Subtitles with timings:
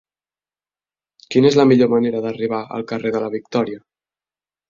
[1.33, 3.81] Quina és la millor manera d'arribar al carrer de la Victòria?